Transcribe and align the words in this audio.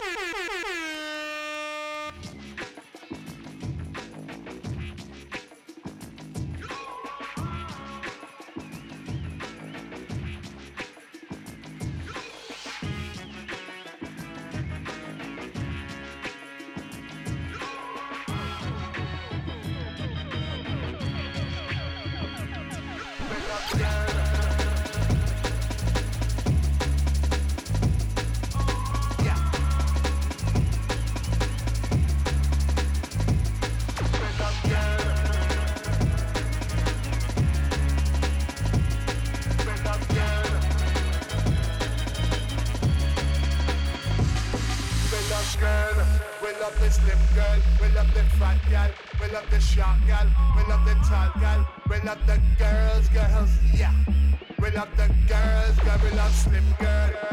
Ha 0.00 0.04
ha 0.06 0.22
ha! 0.22 0.27
Nicest 56.18 56.78
girls 56.78 57.27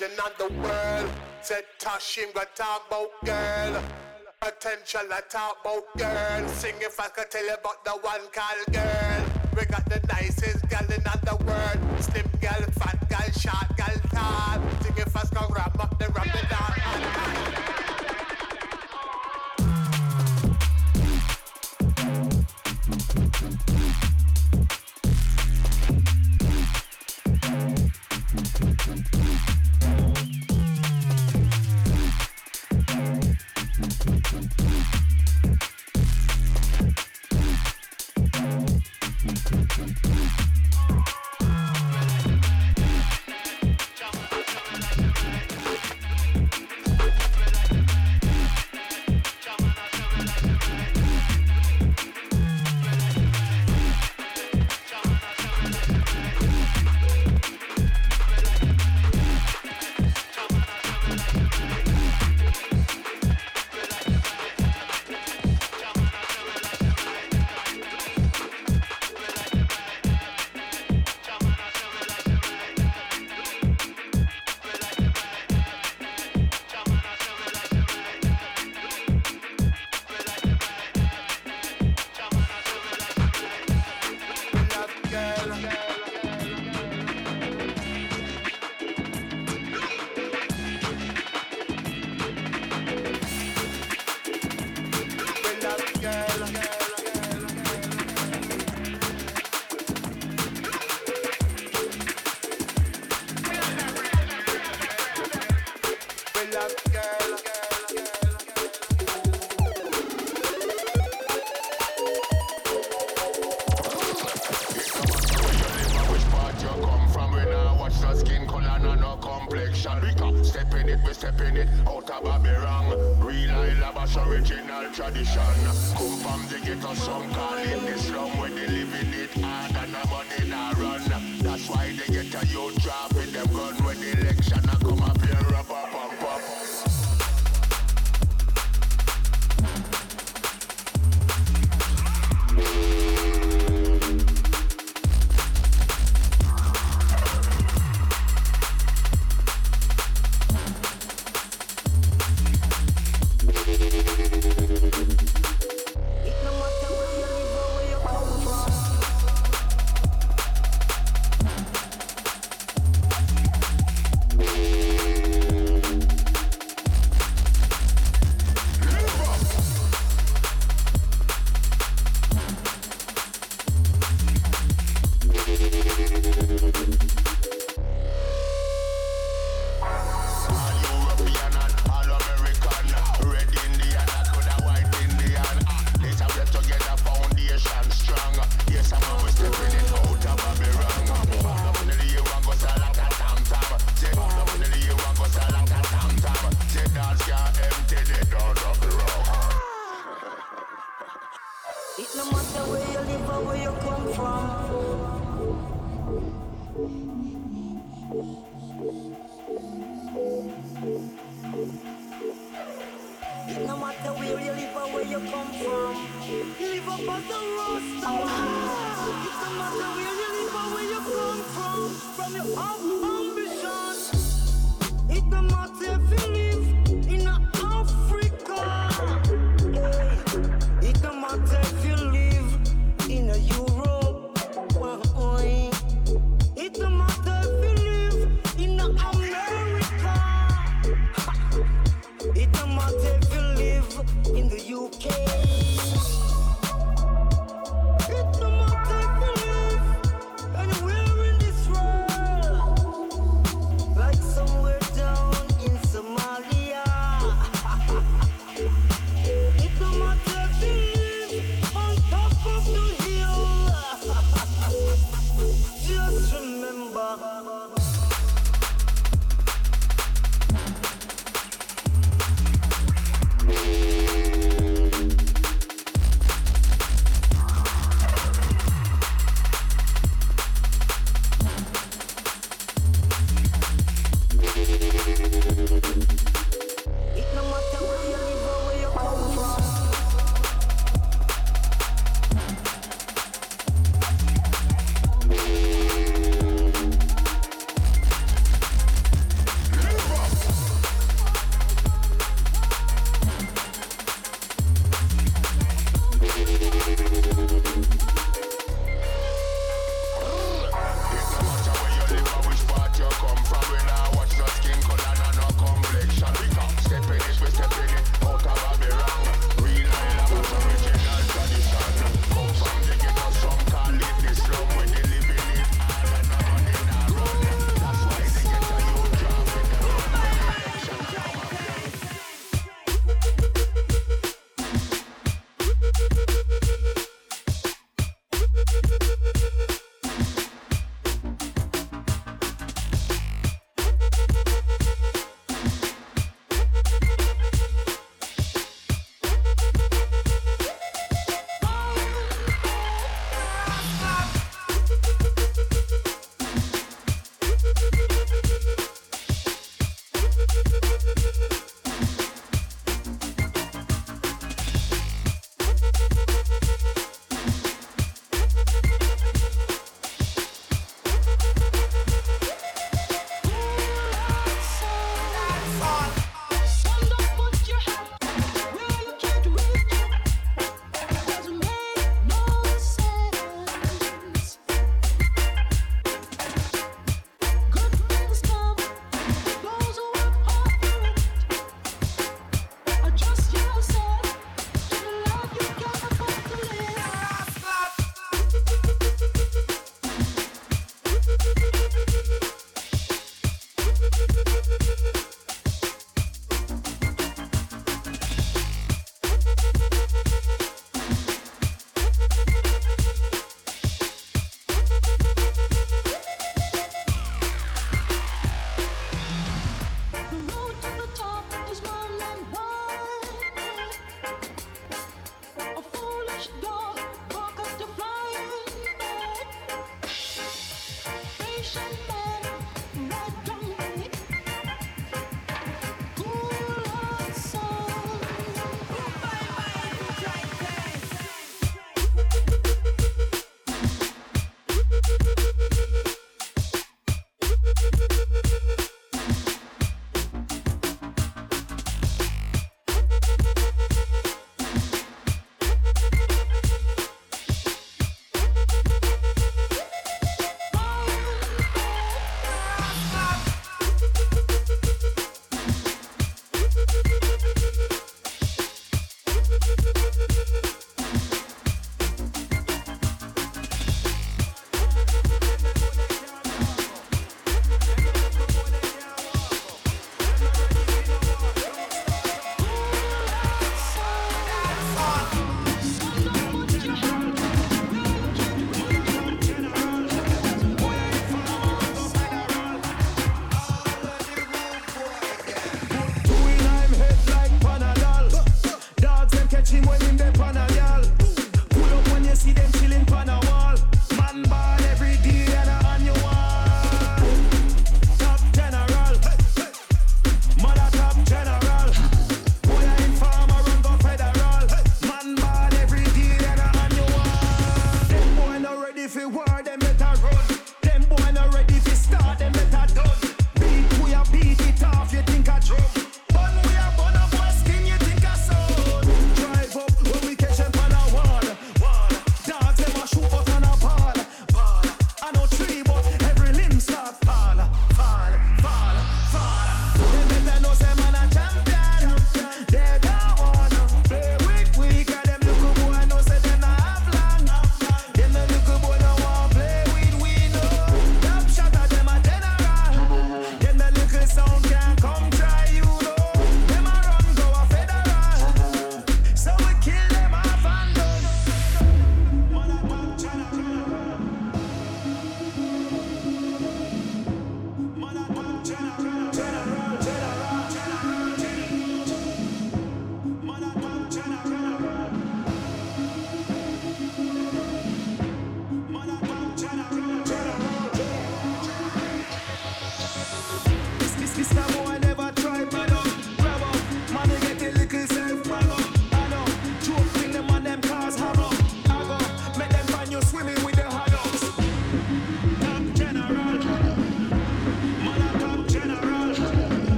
in 0.00 0.10
the 0.16 0.52
world. 0.62 1.10
Said 1.42 1.64
Tashim 1.80 2.32
got 2.34 2.54
talk 2.54 2.86
about 2.86 3.10
girl. 3.24 3.82
Attention, 4.42 5.00
I 5.10 5.20
talk 5.28 5.58
about 5.60 5.96
girl. 5.96 6.48
Sing 6.48 6.74
if 6.80 7.00
I 7.00 7.08
could 7.08 7.30
tell 7.30 7.44
you 7.44 7.54
about 7.54 7.84
the 7.84 7.90
one 7.90 8.20
called 8.32 8.72
girl. 8.72 9.24
We 9.56 9.64
got 9.66 9.84
the 9.88 10.00
nicest 10.08 10.68
girl 10.68 10.86
in 10.96 11.02
the 11.02 11.36
world. 11.44 12.02
Slim 12.02 12.26
girl, 12.40 12.62
fat 12.78 13.08
girl, 13.08 13.32
short 13.40 13.76
girl, 13.76 14.00
tall. 14.12 14.60
Sing 14.82 14.94
if 14.96 15.16
I 15.16 15.20
could 15.20 15.50
ram 15.56 15.72
up 15.80 15.98
the 15.98 16.06
the 16.06 16.48
down. 16.48 17.37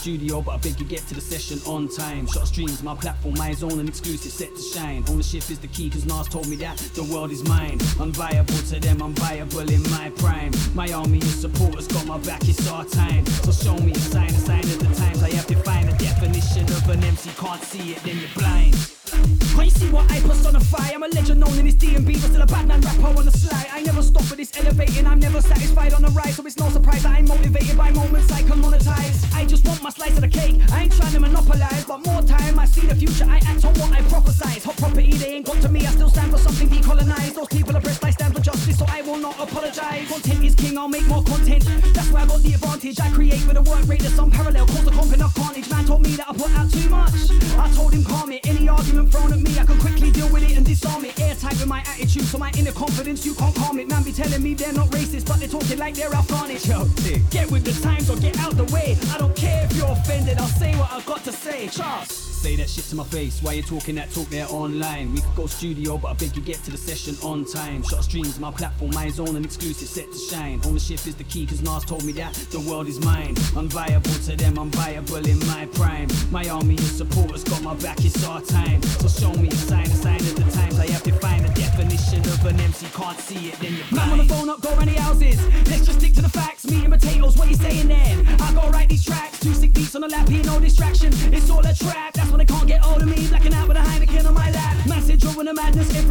Studio, 0.00 0.40
but 0.40 0.52
I 0.52 0.56
beg 0.56 0.80
you 0.80 0.86
get 0.86 1.06
to 1.08 1.14
the 1.14 1.20
session 1.20 1.60
on 1.66 1.86
time. 1.88 2.26
Short 2.26 2.46
streams, 2.46 2.82
my 2.82 2.94
platform, 2.94 3.34
my 3.36 3.52
zone, 3.52 3.78
and 3.78 3.88
exclusive 3.88 4.32
set 4.32 4.54
to 4.56 4.62
shine. 4.62 5.04
Ownership 5.08 5.50
is 5.50 5.58
the 5.58 5.66
key, 5.68 5.90
cause 5.90 6.06
Nas 6.06 6.26
told 6.26 6.48
me 6.48 6.56
that 6.56 6.78
the 6.94 7.04
world 7.04 7.30
is 7.30 7.46
mine. 7.46 7.78
Unviable 8.00 8.62
to 8.70 8.80
them, 8.80 9.02
I'm 9.02 9.14
viable 9.14 9.68
in 9.68 9.82
my 9.90 10.10
prime. 10.16 10.52
My 10.74 10.90
army 10.92 11.18
of 11.18 11.24
supporters 11.24 11.86
got 11.86 12.06
my 12.06 12.18
back, 12.18 12.40
it's 12.48 12.66
our 12.70 12.86
time. 12.86 13.26
So 13.44 13.52
show 13.52 13.76
me 13.76 13.92
a 13.92 13.98
sign, 13.98 14.30
a 14.30 14.38
sign 14.38 14.64
of 14.64 14.78
the 14.78 14.94
times. 14.94 15.22
I 15.22 15.30
have 15.32 15.46
to 15.48 15.56
find 15.56 15.86
a 15.90 15.96
definition 15.98 16.64
of 16.64 16.88
an 16.88 17.04
MC, 17.04 17.30
can't 17.36 17.62
see 17.62 17.92
it, 17.92 18.02
then 18.02 18.16
you're 18.16 18.34
blind. 18.36 18.79
Like 55.90 55.96
they're 55.96 56.14
Afghanish. 56.14 56.29
Shit 62.80 62.90
to 62.90 62.96
my 62.96 63.04
face, 63.04 63.42
why 63.42 63.52
you 63.52 63.62
talking 63.62 63.94
that 63.96 64.10
talk 64.12 64.28
there 64.28 64.46
online? 64.48 65.12
We 65.12 65.20
could 65.20 65.34
go 65.36 65.46
studio, 65.46 65.98
but 65.98 66.08
I 66.08 66.14
beg 66.14 66.36
you 66.36 66.42
get 66.42 66.62
to 66.64 66.70
the 66.70 66.76
session 66.76 67.16
on 67.22 67.44
time. 67.44 67.82
Short 67.82 68.04
streams, 68.04 68.38
my 68.38 68.50
platform, 68.50 68.92
my 68.94 69.08
zone, 69.08 69.36
and 69.36 69.44
exclusive 69.44 69.88
set 69.88 70.10
to 70.10 70.18
shine. 70.18 70.60
Ownership 70.64 71.06
is 71.06 71.14
the 71.14 71.24
key, 71.24 71.46
cause 71.46 71.62
Nas 71.62 71.84
told 71.84 72.04
me 72.04 72.12
that 72.12 72.34
the 72.50 72.60
world 72.60 72.86
is 72.88 72.98
mine. 73.04 73.34
Unviable 73.56 74.26
to 74.26 74.36
them, 74.36 74.58
I'm 74.58 74.70
viable 74.70 75.26
in 75.26 75.38
my 75.46 75.66
prime. 75.74 76.08
My 76.30 76.48
army 76.48 76.74
of 76.74 76.90
supporters 77.00 77.44
got 77.44 77.62
my 77.62 77.74
back, 77.74 78.04
it's 78.04 78.24
our 78.26 78.40
time. 78.40 78.82
So 78.82 79.08
show 79.08 79.32
me 79.34 79.48
a 79.48 79.54
sign, 79.54 79.86
a 79.86 79.94
sign 79.94 80.20
of 80.20 80.36
the 80.36 80.50
times. 80.52 80.78
I 80.78 80.86
have 80.88 81.02
to 81.04 81.12
find 81.12 81.44
a 81.44 81.52
definition 81.54 82.20
of 82.20 82.44
an 82.46 82.60
MC, 82.60 82.86
can't 82.94 83.18
see 83.18 83.48
it, 83.50 83.58
then 83.60 83.74
you're 83.74 83.86
blind. 83.90 84.10
Man 84.10 84.20
on 84.20 84.26
the 84.26 84.34
phone 84.34 84.48
up, 84.48 84.60
go 84.62 84.70
any 84.78 84.94
houses. 84.94 85.40
Let's 85.68 85.86
just 85.86 85.98
stick 85.98 86.14
to 86.14 86.22
the 86.22 86.30
facts, 86.30 86.64
meat 86.70 86.84
and 86.84 86.92
potatoes, 86.92 87.36
what 87.36 87.48
you 87.48 87.56
saying 87.56 87.88
then? 87.88 88.26
I 88.40 88.52
go 88.54 88.70
write 88.70 88.88
these 88.88 89.04
tracks, 89.04 89.40
two 89.40 89.54
sick 89.54 89.74
beats 89.74 89.94
on 89.94 90.02
the 90.02 90.08
lap, 90.08 90.28
here 90.28 90.44
no 90.44 90.58
distraction. 90.60 91.12
It's 91.32 91.50
all 91.50 91.60
a 91.60 91.74
trap, 91.74 91.99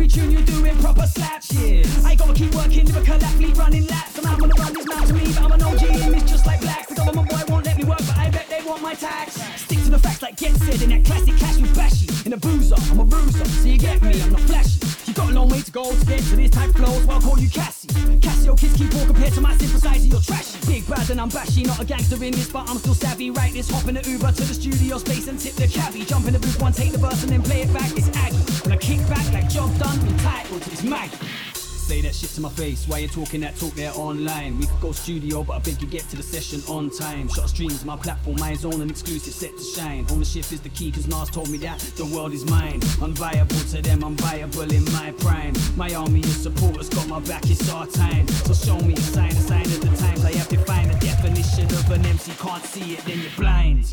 tune 0.10 0.32
you 0.32 0.42
do 0.42 0.66
it 0.66 0.78
proper 0.80 1.06
slaps. 1.06 1.54
Yeah. 1.54 1.86
I 2.04 2.16
gotta 2.16 2.34
keep 2.34 2.54
working, 2.56 2.86
lyrical 2.86 3.14
athlete 3.14 3.56
running 3.58 3.86
laps. 3.88 4.18
And 4.18 4.28
I'm 4.28 4.40
gonna 4.40 4.54
run 4.58 4.74
this 4.74 4.86
now 4.86 5.06
to 5.06 5.14
me, 5.14 5.26
but 5.34 5.44
I'm 5.44 5.52
an 5.52 5.62
OG 5.62 5.84
in 5.84 6.12
this 6.12 6.24
just 6.24 6.46
like 6.46 6.62
blacks. 6.62 6.88
The 6.88 6.96
government 6.96 7.30
boy 7.30 7.42
won't 7.48 7.66
let 7.66 7.78
me 7.78 7.84
work, 7.84 8.00
but 8.00 8.18
I 8.18 8.30
bet 8.30 8.50
they 8.50 8.62
want 8.68 8.82
my 8.82 8.96
tax. 8.96 9.40
Stick 9.62 9.80
to 9.84 9.92
the 9.92 10.00
facts 10.00 10.22
like 10.22 10.36
get 10.36 10.56
said 10.56 10.82
in 10.82 10.90
that 10.90 11.06
classic 11.06 11.38
cash 11.38 11.58
with 11.58 11.76
bashy. 11.76 12.26
In 12.26 12.34
a 12.34 12.38
boozer, 12.38 12.76
I'm 12.92 13.00
a 13.00 13.06
bruiser, 13.06 13.46
so 13.46 13.68
you 13.68 13.78
get 13.78 14.02
me, 14.02 14.22
I'm 14.22 14.32
not 14.32 14.42
flashy. 14.42 14.80
You 15.06 15.14
got 15.14 15.30
a 15.30 15.34
long 15.34 15.50
way 15.50 15.62
to 15.62 15.72
go 15.72 15.92
to 15.92 16.06
get 16.06 16.20
to 16.20 16.36
this 16.36 16.52
type 16.52 16.72
flows, 16.72 17.06
well 17.06 17.18
I'll 17.18 17.22
call 17.22 17.40
you 17.40 17.50
Cassie. 17.50 17.88
Casio 18.20 18.58
kids 18.58 18.76
keep 18.78 18.94
all 18.96 19.06
compared 19.06 19.34
to 19.34 19.42
my 19.42 19.54
synthesizer, 19.56 20.10
you're 20.10 20.22
trashy. 20.22 20.49
Big 20.49 20.49
bad 20.49 20.49
and 21.10 21.20
I'm 21.20 21.30
bashy, 21.30 21.64
not 21.64 21.80
a 21.80 21.86
gangster 21.86 22.16
in 22.24 22.32
this, 22.32 22.52
but 22.52 22.70
I'm 22.70 22.78
still 22.78 22.94
savvy. 22.94 23.32
Right 23.32 23.54
this, 23.54 23.70
hop 23.70 23.88
in 23.88 23.96
the 23.96 24.10
Uber 24.10 24.32
to 24.32 24.44
the 24.44 24.54
studio 24.54 24.98
space 24.98 25.28
and 25.28 25.40
tip 25.40 25.54
the 25.54 25.68
cabbie. 25.68 26.06
Jump 26.06 26.28
in 26.28 26.34
the 26.34 26.40
booth, 26.40 26.62
one 26.62 26.74
take 26.74 26.92
the 26.92 26.98
verse 26.98 27.24
and 27.24 27.32
then 27.32 27.42
play 27.42 27.62
it 27.62 27.74
back. 27.74 27.92
It's 27.98 28.10
Aggie. 28.18 28.38
When 28.64 28.74
I 28.74 28.78
kick 28.78 29.00
back 29.08 29.32
like 29.34 29.50
job 29.50 29.76
done, 29.80 30.00
entitled 30.08 30.62
this 30.64 30.84
Maggie. 30.84 31.18
Shit 32.20 32.32
to 32.32 32.42
my 32.42 32.50
face, 32.50 32.86
why 32.86 32.98
you 32.98 33.08
talking 33.08 33.40
that 33.42 33.56
talk 33.56 33.74
there 33.76 33.94
online? 33.96 34.58
We 34.60 34.66
could 34.66 34.82
go 34.82 34.92
studio, 34.92 35.42
but 35.42 35.54
I 35.54 35.60
beg 35.60 35.82
you 35.82 35.88
get 35.88 36.02
to 36.10 36.18
the 36.18 36.24
session 36.24 36.62
on 36.68 36.90
time. 36.90 37.30
Short 37.30 37.48
streams, 37.48 37.86
my 37.86 37.96
platform, 37.96 38.36
my 38.42 38.56
zone, 38.56 38.82
and 38.82 38.92
exclusive 38.92 39.34
set 39.34 39.58
to 39.58 39.64
shine. 39.64 40.06
Ownership 40.12 40.52
is 40.52 40.60
the 40.60 40.68
key, 40.68 40.92
cause 40.92 41.08
Nas 41.08 41.30
told 41.30 41.50
me 41.50 41.58
that 41.60 41.80
the 41.96 42.04
world 42.08 42.34
is 42.34 42.44
mine. 42.44 42.82
Unviable 43.00 43.72
to 43.72 43.82
them, 43.82 44.04
I'm 44.04 44.18
viable 44.18 44.70
in 44.70 44.84
my 44.92 45.14
prime. 45.20 45.54
My 45.78 45.96
army 45.96 46.20
of 46.20 46.26
supporters 46.26 46.90
got 46.90 47.08
my 47.08 47.22
back, 47.22 47.50
it's 47.50 47.72
our 47.72 47.88
time. 47.88 48.28
So 48.28 48.54
show 48.54 48.78
me 48.82 48.96
a 48.96 49.00
sign, 49.00 49.32
a 49.32 49.36
sign 49.36 49.62
of 49.62 49.80
the 49.80 49.96
times. 49.96 50.26
I 50.26 50.34
have 50.34 50.50
to 50.50 50.58
find 50.66 50.92
a 50.92 51.00
definition 51.00 51.68
of 51.68 51.90
an 51.90 52.06
MC, 52.06 52.34
can't 52.34 52.66
see 52.66 52.96
it, 52.96 53.06
then 53.06 53.20
you're 53.20 53.32
blind. 53.38 53.86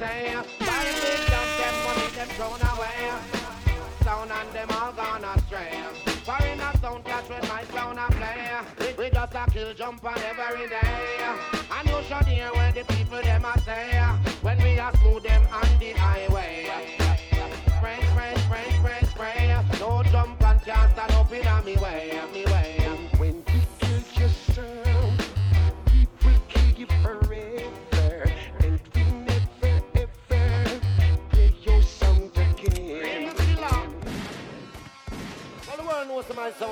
say. 0.00 0.34
Buy 0.60 0.84
big 1.04 1.20
love, 1.30 1.52
them 1.60 1.76
money, 1.84 2.08
them 2.16 2.28
thrown 2.36 2.60
away. 2.72 3.00
Sound 4.02 4.30
and 4.32 4.52
them 4.54 4.68
all 4.78 4.92
gone 4.92 5.24
astray. 5.24 5.72
Why 6.24 6.38
in 6.52 6.80
don't 6.80 7.04
catch 7.04 7.28
when 7.28 7.46
my 7.48 7.64
sound 7.72 7.98
a 7.98 8.06
play. 8.18 8.96
We, 8.96 9.04
we 9.04 9.10
just 9.10 9.34
a 9.34 9.44
kill 9.50 9.74
jump 9.74 10.04
on 10.04 10.18
every 10.18 10.68
day. 10.68 11.59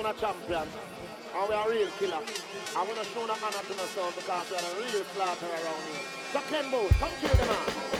down 0.02 0.14
a 0.14 0.18
champion. 0.18 0.68
And 1.34 1.48
we 1.48 1.54
are 1.54 1.68
real 1.70 1.88
killer. 1.98 2.20
I 2.76 2.82
want 2.84 2.98
to 2.98 3.04
show 3.04 3.26
no 3.26 3.32
honor 3.32 3.62
to 3.66 3.74
myself 3.74 4.14
because 4.16 4.50
we 4.50 4.56
are 4.56 4.60
a 4.60 4.92
real 4.92 5.04
slaughter 5.14 5.46
around 5.46 5.82
here. 5.86 6.04
So 6.32 6.40
Kenbo, 6.50 6.88
come 6.98 7.10
kill 7.20 7.36
the 7.36 7.46
man. 7.46 7.97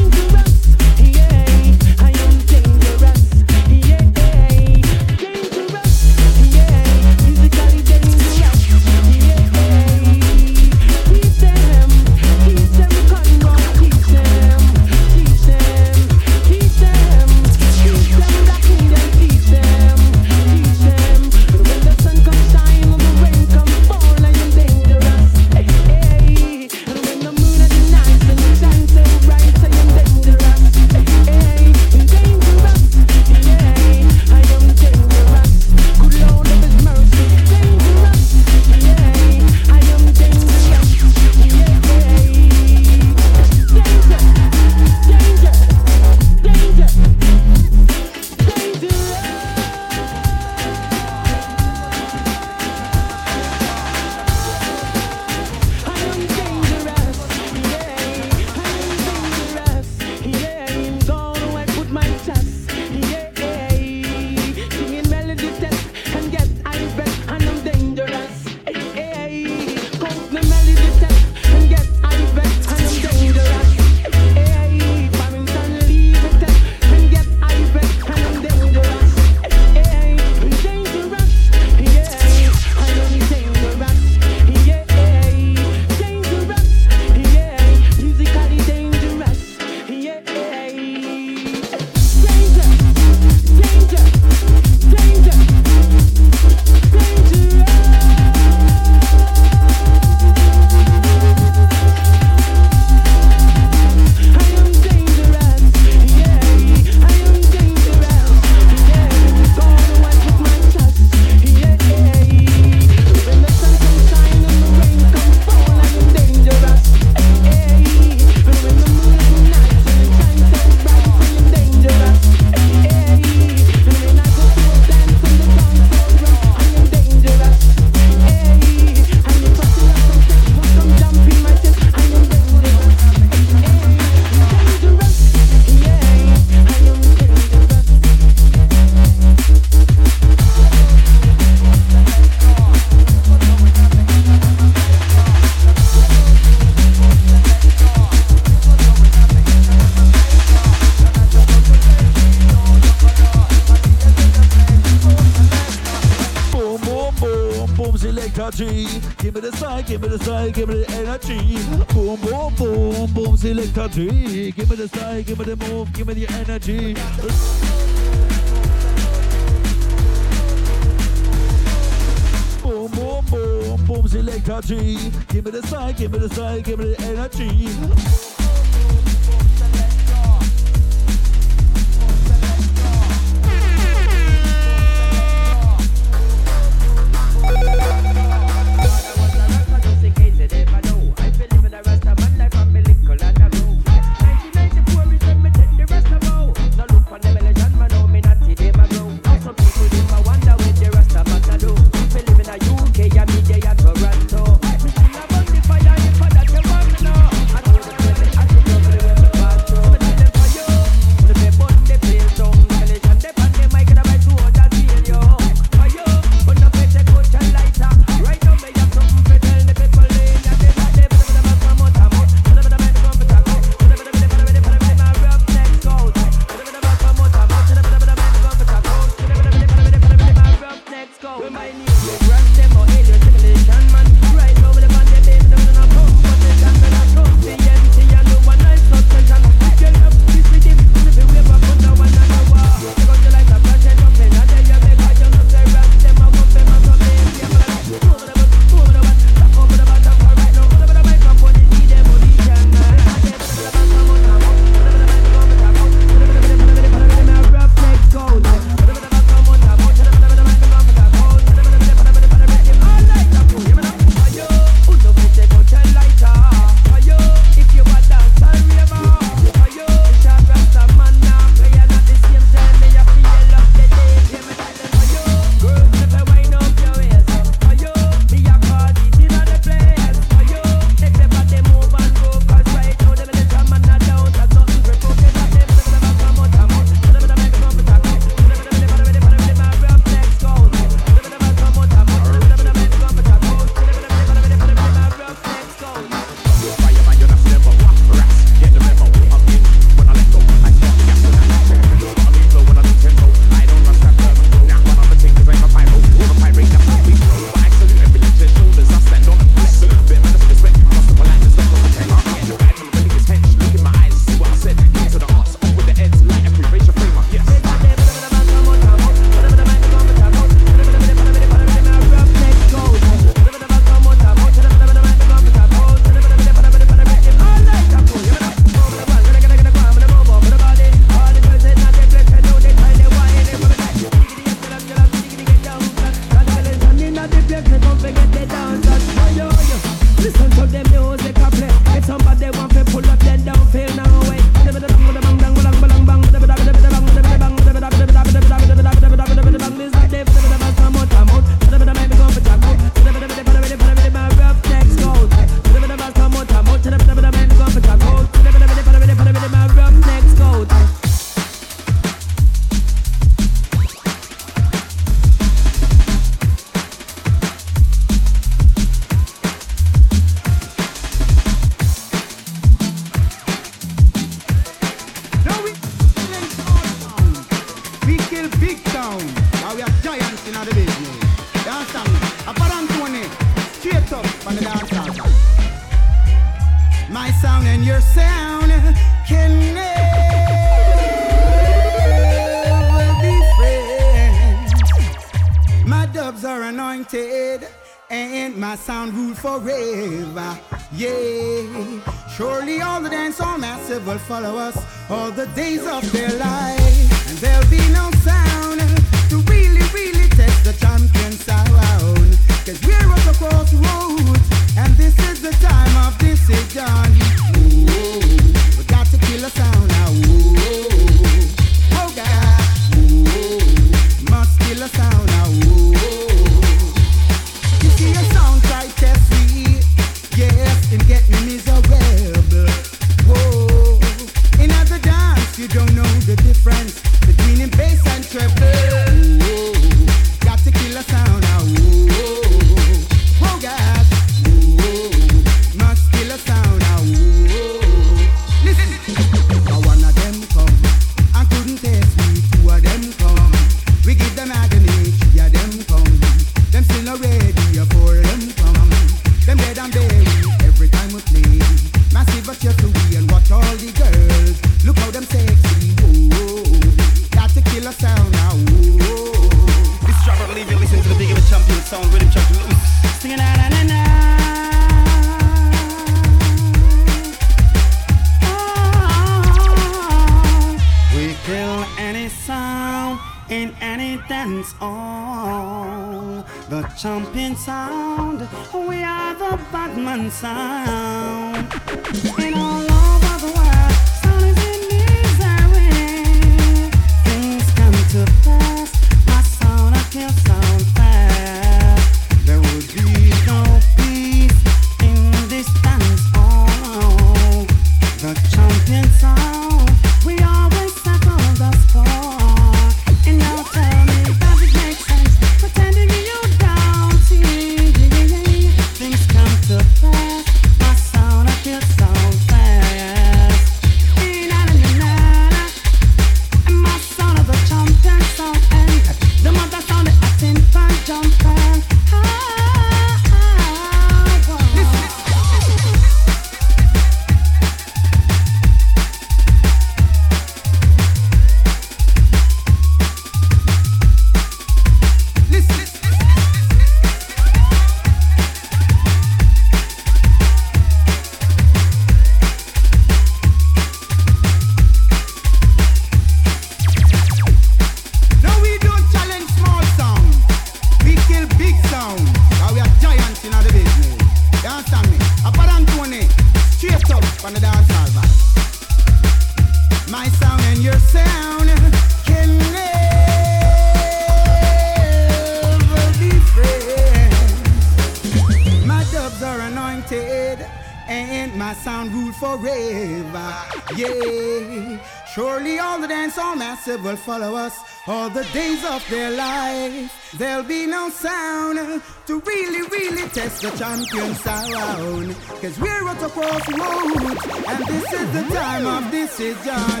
concept 586.82 587.04
will 587.04 587.16
follow 587.16 587.54
us 587.54 587.78
all 588.08 588.28
the 588.28 588.44
days 588.52 588.84
of 588.84 589.08
their 589.08 589.30
life. 589.30 590.34
There'll 590.36 590.64
be 590.64 590.86
no 590.86 591.10
sound 591.10 592.02
to 592.26 592.40
really, 592.40 592.82
really 592.88 593.28
test 593.28 593.62
the 593.62 593.70
champion 593.70 594.34
sound. 594.34 595.36
Cause 595.60 595.78
we're 595.78 596.08
at 596.08 596.22
a 596.22 596.28
crossroads, 596.28 597.46
and 597.68 597.86
this 597.86 598.12
is 598.12 598.32
the 598.32 598.54
time 598.54 598.86
of 598.86 599.10
decision. 599.12 600.00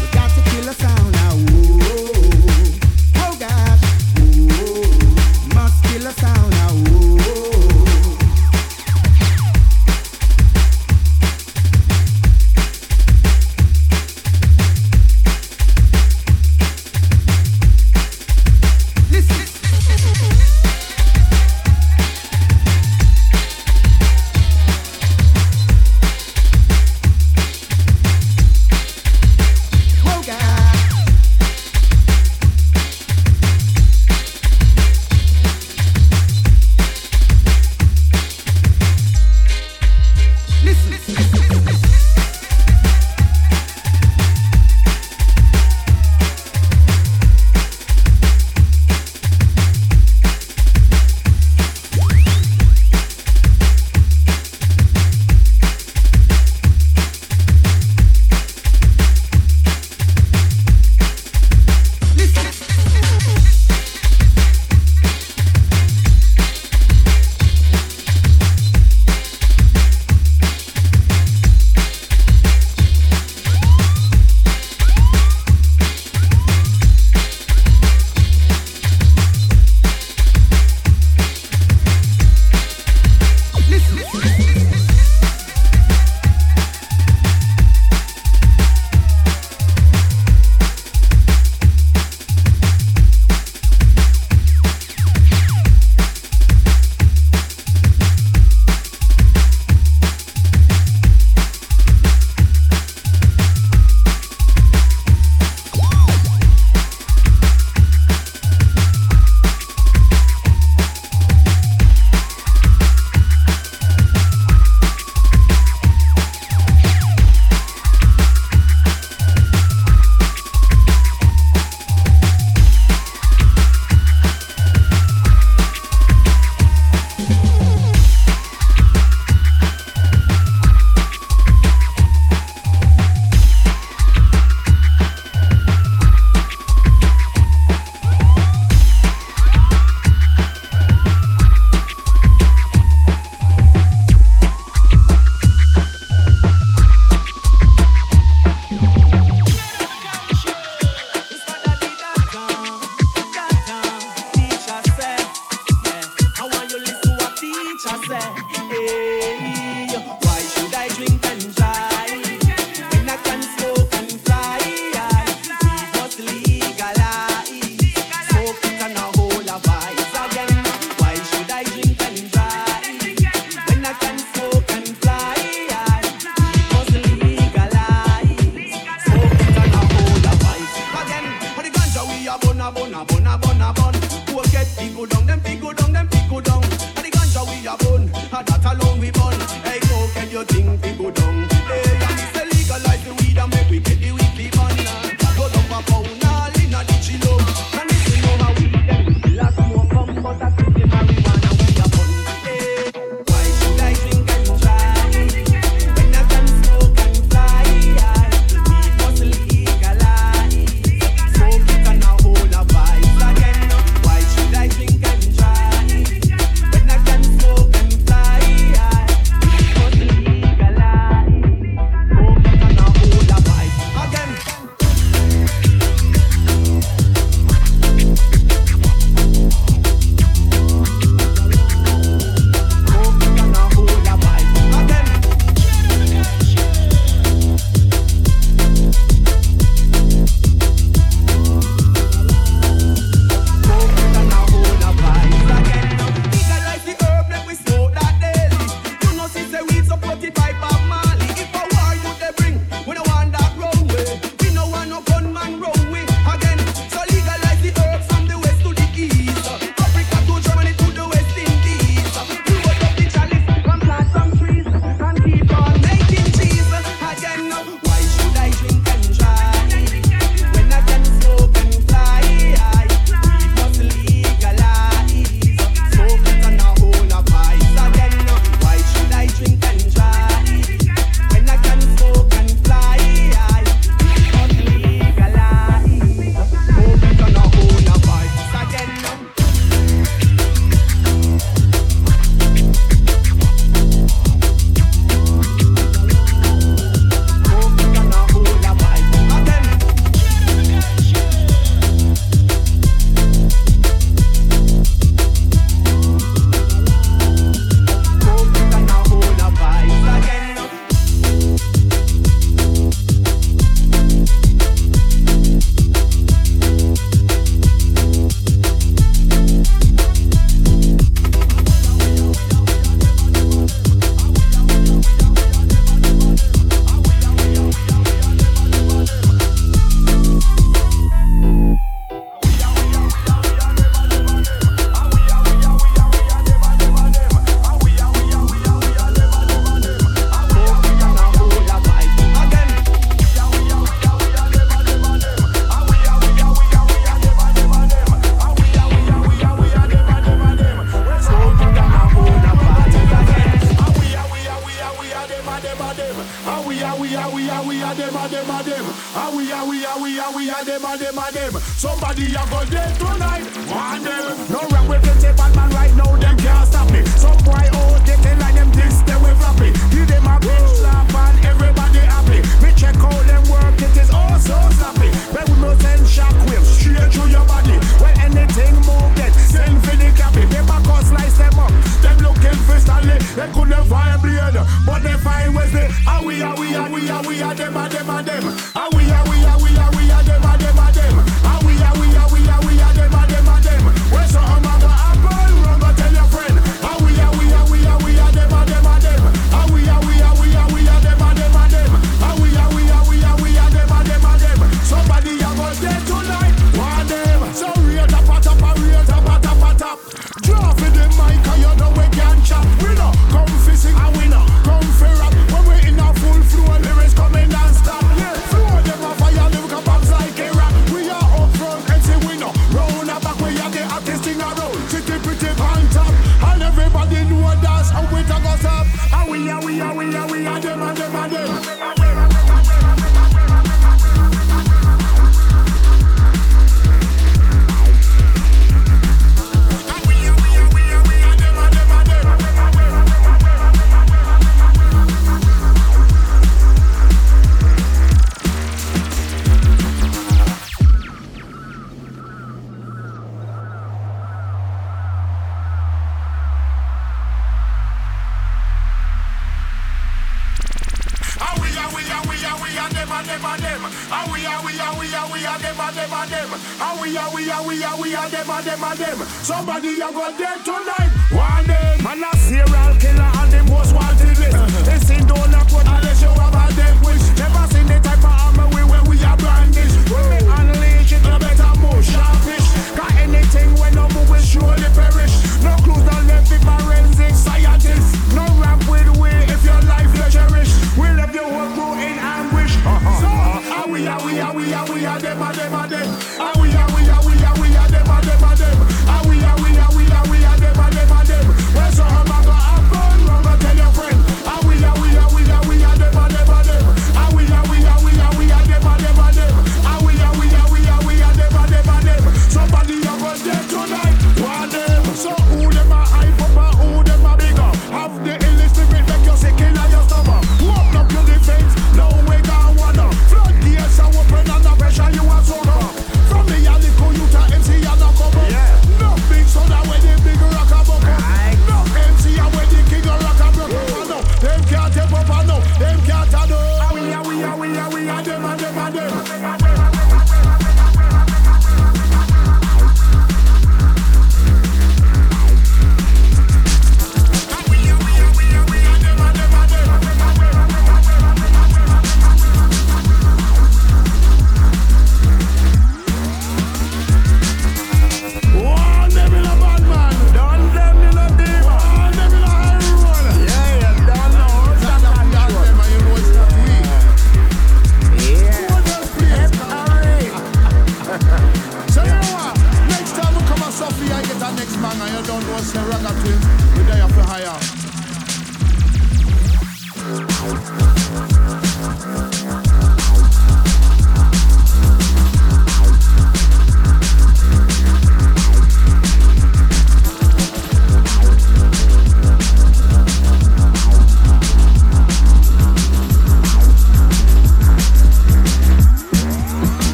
We 0.00 0.06
got 0.12 0.30
to 0.30 0.42
kill 0.50 0.68
sound 0.74 1.12
now. 1.12 1.34
Oh 3.24 3.36
gosh, 3.40 3.82
must 5.54 5.84
kill 5.84 6.06
a 6.06 6.12
sound 6.12 6.50
now. 6.50 7.57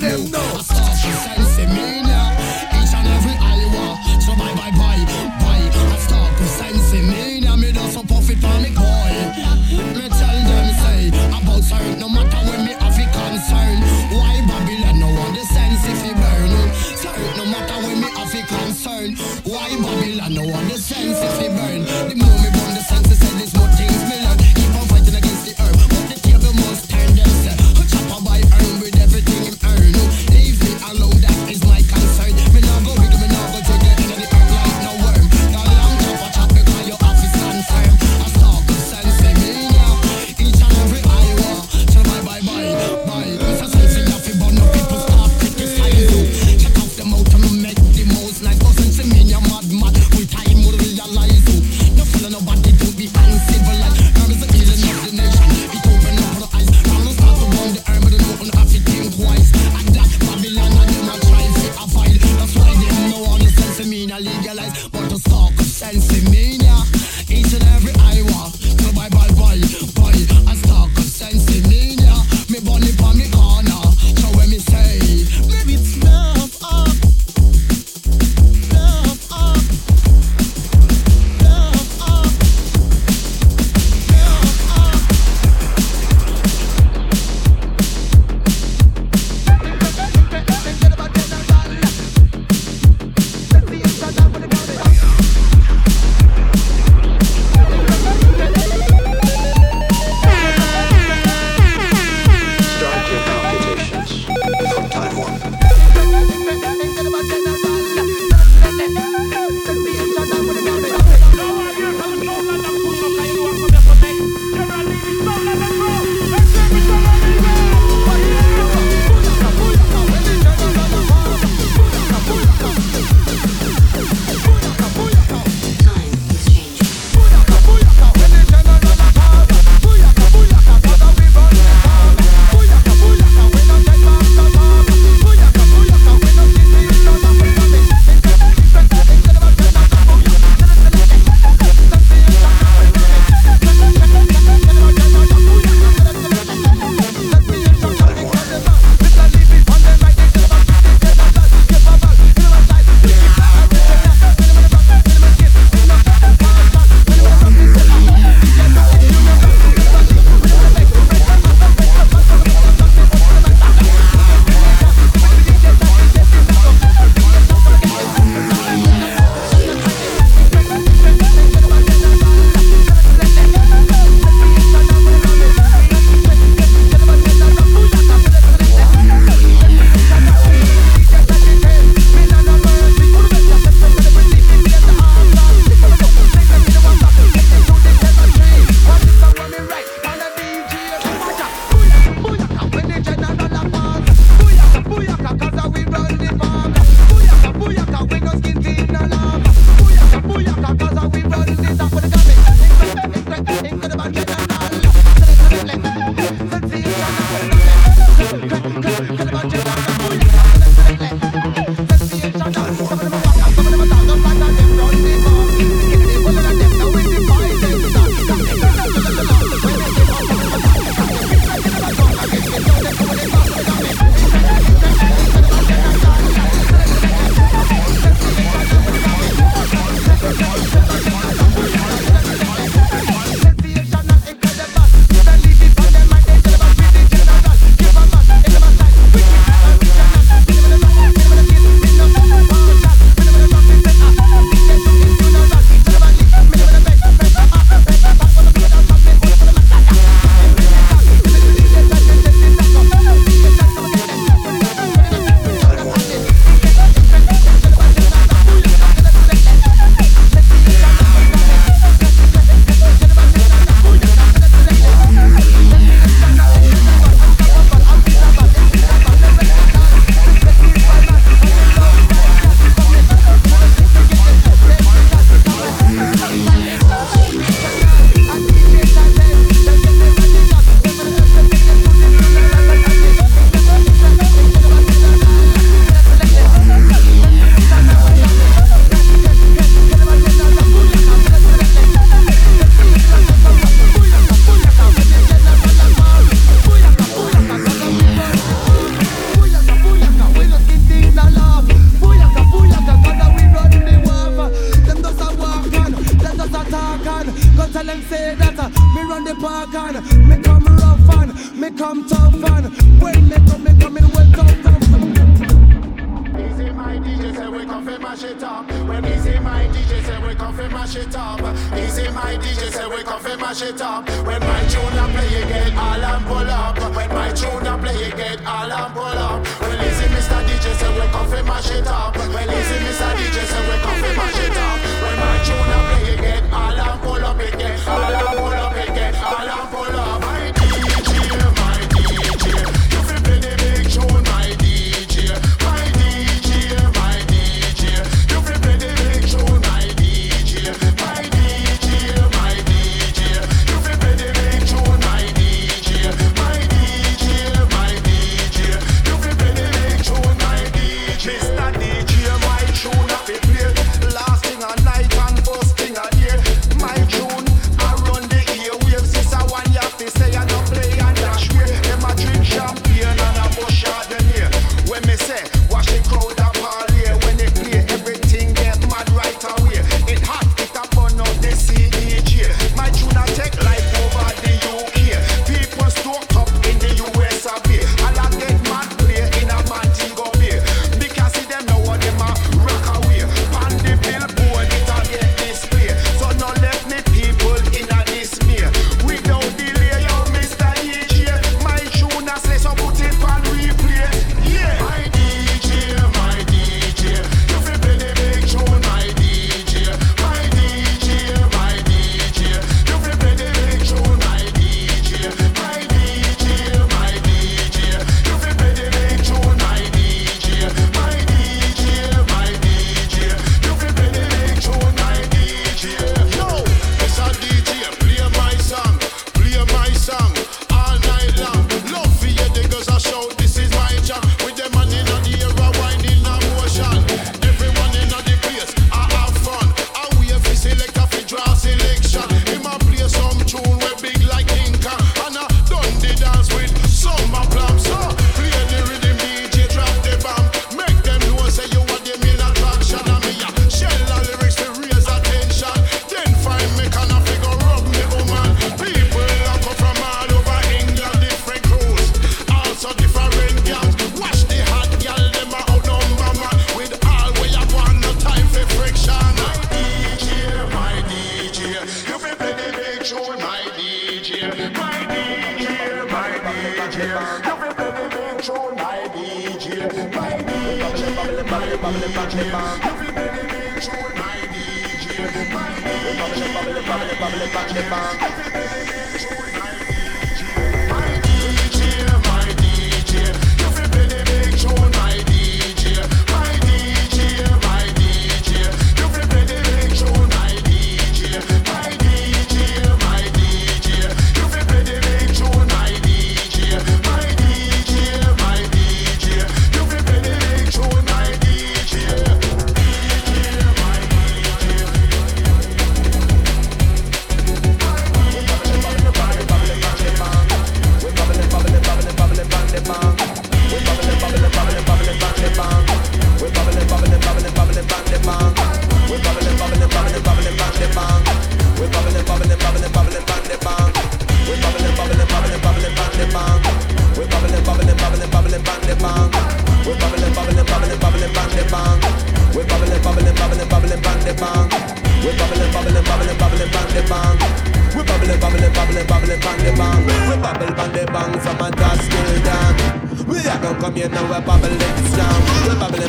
Matter 0.00 0.18
when 0.18 0.79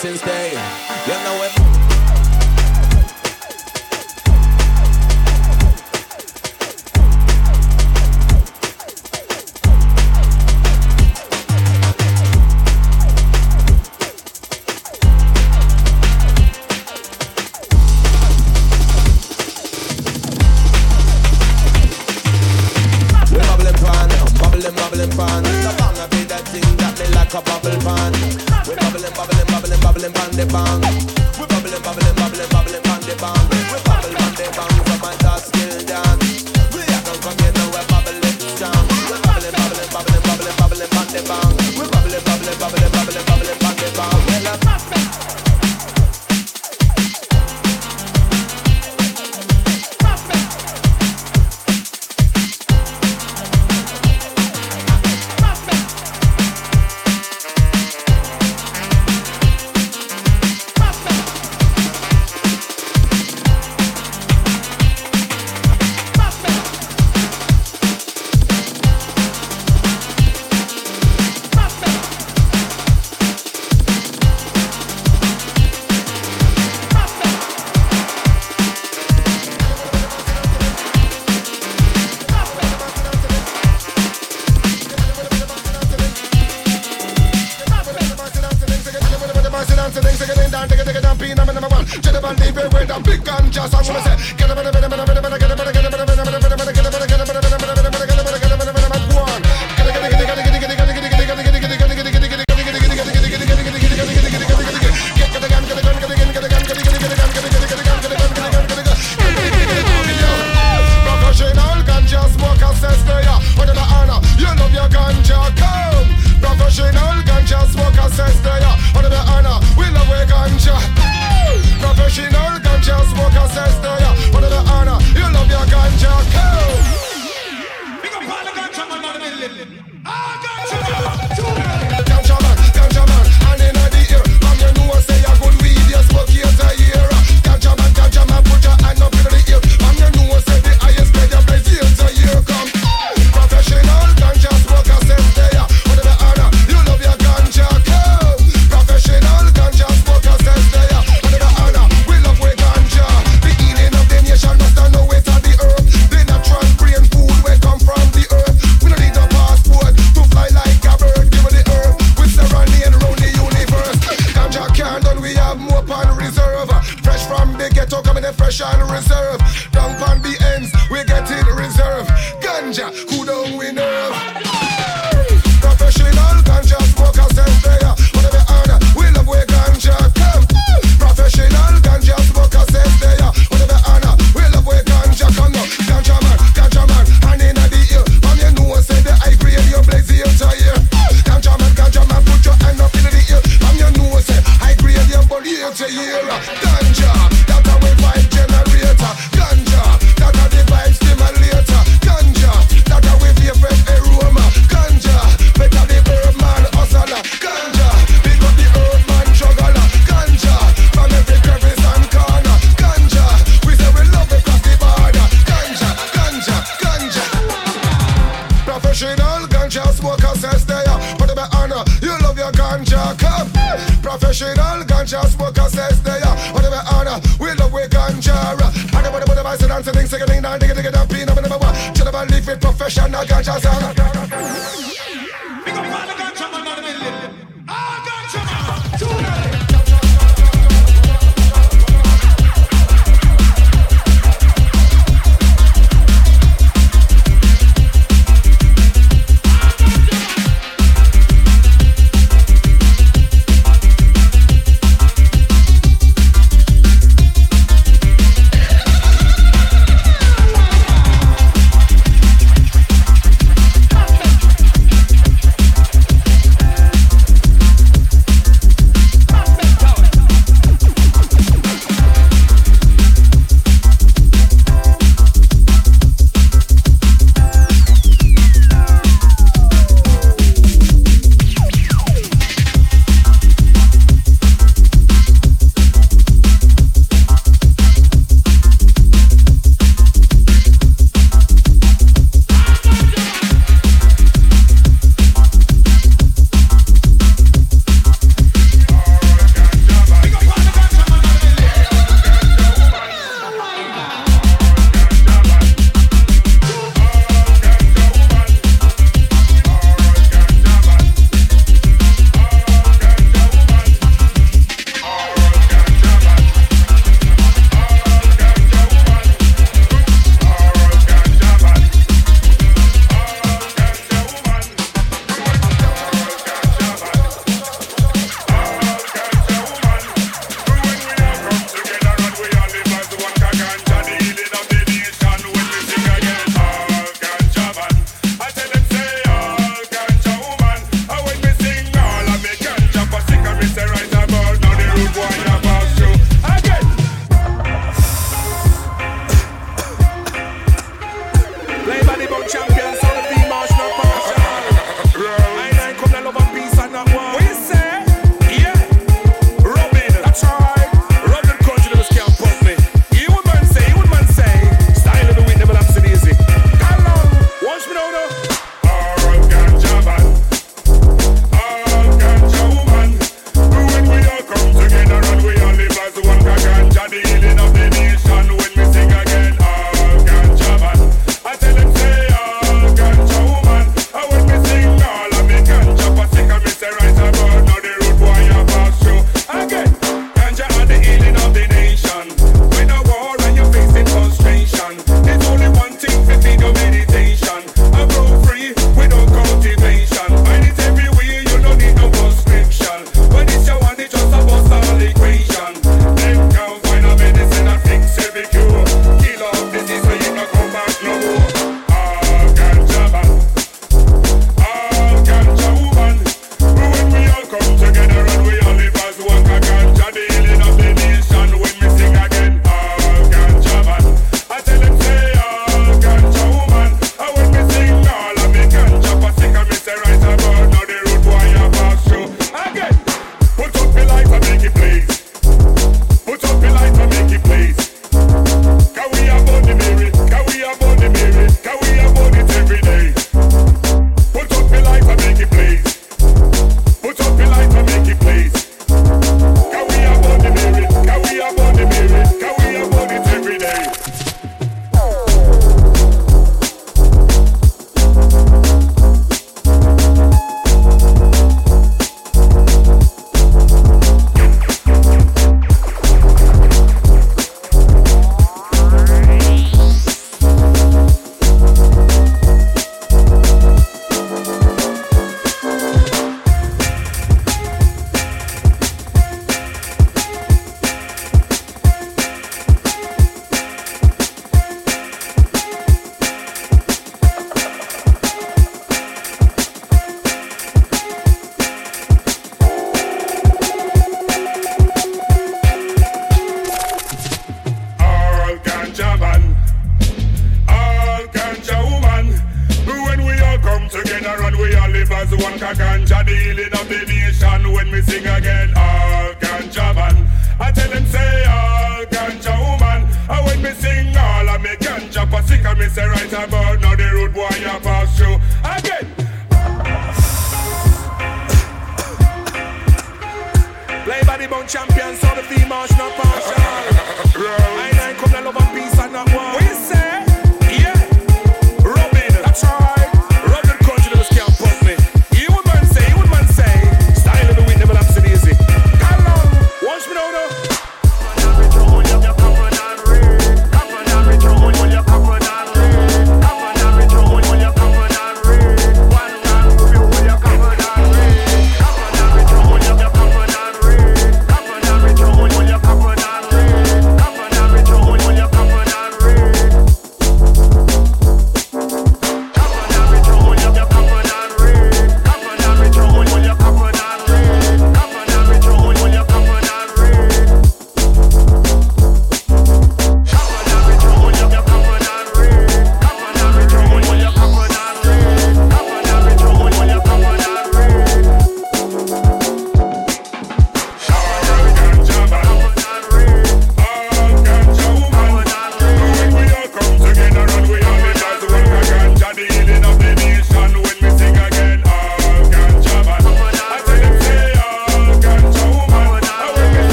since 0.00 0.20
day. 0.22 0.37